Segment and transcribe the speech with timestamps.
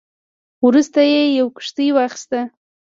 [0.65, 2.39] وروسته یې یوه کښتۍ واخیسته.